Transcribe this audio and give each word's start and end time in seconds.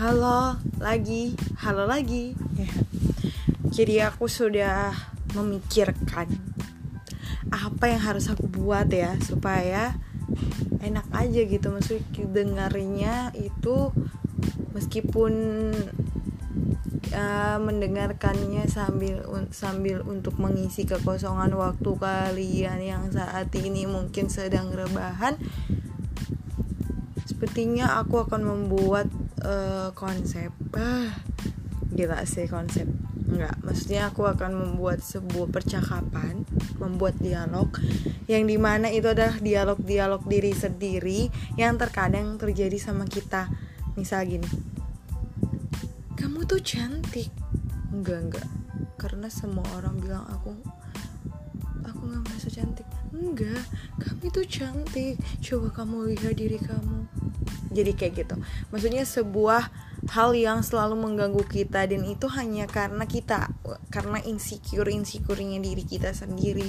Halo 0.00 0.56
lagi, 0.80 1.36
halo 1.60 1.84
lagi. 1.84 2.32
Jadi 3.68 4.00
aku 4.00 4.32
sudah 4.32 4.96
memikirkan 5.36 6.24
apa 7.52 7.84
yang 7.84 8.00
harus 8.00 8.32
aku 8.32 8.48
buat 8.48 8.88
ya 8.88 9.20
supaya 9.20 10.00
enak 10.80 11.04
aja 11.12 11.44
gitu. 11.44 11.68
Maksudnya 11.68 12.32
dengarnya 12.32 13.36
itu 13.36 13.92
meskipun 14.72 15.32
uh, 17.12 17.58
mendengarkannya 17.60 18.72
sambil 18.72 19.20
sambil 19.52 20.00
untuk 20.08 20.40
mengisi 20.40 20.88
kekosongan 20.88 21.52
waktu 21.52 21.90
kalian 22.00 22.80
yang 22.80 23.04
saat 23.12 23.52
ini 23.52 23.84
mungkin 23.84 24.32
sedang 24.32 24.72
rebahan 24.72 25.36
sepertinya 27.40 28.00
aku 28.00 28.24
akan 28.24 28.48
membuat 28.48 29.12
uh, 29.44 29.90
konsep 29.92 30.52
ah 30.76 31.10
gila 31.90 32.22
sih 32.24 32.46
konsep 32.46 32.86
Enggak, 33.30 33.62
maksudnya 33.62 34.10
aku 34.10 34.26
akan 34.26 34.58
membuat 34.58 35.06
sebuah 35.06 35.54
percakapan, 35.54 36.42
membuat 36.82 37.14
dialog 37.22 37.70
yang 38.26 38.42
di 38.42 38.58
mana 38.58 38.90
itu 38.90 39.06
adalah 39.06 39.38
dialog-dialog 39.38 40.26
diri 40.26 40.50
sendiri 40.50 41.30
yang 41.54 41.78
terkadang 41.78 42.42
terjadi 42.42 42.74
sama 42.82 43.06
kita. 43.06 43.46
Misal 43.94 44.26
gini, 44.26 44.50
kamu 46.18 46.42
tuh 46.42 46.58
cantik. 46.58 47.30
Enggak, 47.94 48.18
enggak. 48.18 48.48
Karena 48.98 49.30
semua 49.30 49.62
orang 49.78 49.94
bilang 50.02 50.26
aku 50.26 50.50
aku 51.86 52.00
nggak 52.10 52.22
merasa 52.26 52.50
cantik. 52.50 52.86
Enggak, 53.14 53.62
kamu 54.02 54.26
itu 54.26 54.42
cantik. 54.58 55.14
Coba 55.38 55.70
kamu 55.70 56.18
lihat 56.18 56.34
diri 56.34 56.58
kamu. 56.58 57.06
Jadi 57.70 57.94
kayak 57.94 58.12
gitu. 58.26 58.34
Maksudnya 58.74 59.06
sebuah 59.06 59.70
hal 60.10 60.32
yang 60.32 60.64
selalu 60.64 60.96
mengganggu 60.96 61.44
kita 61.44 61.84
dan 61.84 62.02
itu 62.08 62.26
hanya 62.32 62.64
karena 62.64 63.04
kita 63.04 63.52
karena 63.92 64.18
insecure 64.24 64.88
insecurenya 64.88 65.60
diri 65.60 65.84
kita 65.84 66.16
sendiri 66.16 66.66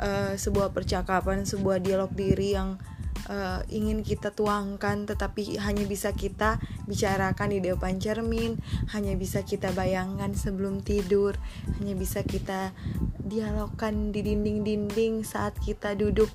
uh, 0.00 0.32
sebuah 0.32 0.72
percakapan 0.72 1.44
sebuah 1.44 1.84
dialog 1.84 2.08
diri 2.16 2.56
yang 2.56 2.80
uh, 3.28 3.60
ingin 3.68 4.00
kita 4.00 4.32
tuangkan 4.32 5.04
tetapi 5.04 5.60
hanya 5.60 5.84
bisa 5.84 6.16
kita 6.16 6.56
bicarakan 6.88 7.52
di 7.52 7.58
depan 7.60 8.00
cermin 8.00 8.56
hanya 8.96 9.12
bisa 9.12 9.44
kita 9.44 9.68
bayangkan 9.76 10.32
sebelum 10.32 10.80
tidur 10.80 11.36
hanya 11.80 11.94
bisa 11.96 12.24
kita 12.24 12.72
dialogkan 13.20 14.12
di 14.12 14.24
dinding-dinding 14.24 15.24
saat 15.24 15.56
kita 15.60 15.92
duduk 15.96 16.32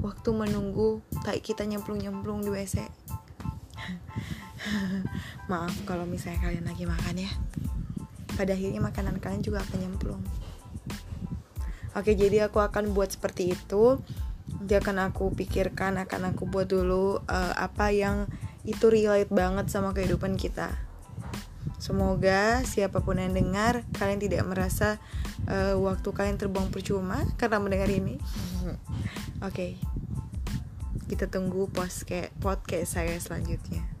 waktu 0.00 0.30
menunggu 0.32 1.04
tak 1.20 1.44
kita 1.44 1.68
nyemplung-nyemplung 1.68 2.40
di 2.40 2.48
WC 2.48 2.88
maaf 5.50 5.74
kalau 5.88 6.04
misalnya 6.04 6.40
kalian 6.42 6.66
lagi 6.66 6.84
makan 6.84 7.16
ya. 7.16 7.30
Pada 8.36 8.56
akhirnya 8.56 8.80
makanan 8.80 9.20
kalian 9.20 9.42
juga 9.44 9.60
akan 9.64 9.78
nyemplung. 9.80 10.22
Oke 11.98 12.14
jadi 12.14 12.46
aku 12.46 12.62
akan 12.62 12.94
buat 12.94 13.10
seperti 13.10 13.54
itu. 13.54 13.98
Dia 14.62 14.82
akan 14.82 15.10
aku 15.10 15.34
pikirkan 15.34 15.98
akan 15.98 16.34
aku 16.34 16.46
buat 16.46 16.66
dulu 16.70 17.22
uh, 17.26 17.54
apa 17.54 17.90
yang 17.94 18.26
itu 18.62 18.92
relate 18.92 19.30
banget 19.32 19.72
sama 19.72 19.90
kehidupan 19.96 20.36
kita. 20.38 20.70
Semoga 21.80 22.60
siapa 22.68 23.00
pun 23.00 23.16
yang 23.16 23.32
dengar 23.32 23.88
kalian 23.96 24.20
tidak 24.20 24.44
merasa 24.44 25.00
uh, 25.48 25.74
waktu 25.80 26.08
kalian 26.12 26.36
terbuang 26.36 26.68
percuma 26.68 27.24
karena 27.40 27.56
mendengar 27.56 27.88
ini. 27.88 28.20
Oke, 29.40 29.40
okay. 29.40 29.70
Kita 31.20 31.36
tunggu 31.36 31.68
podcast 31.68 32.32
podcast 32.40 32.96
saya 32.96 33.20
selanjutnya. 33.20 33.99